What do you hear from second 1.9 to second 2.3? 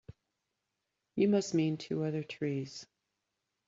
other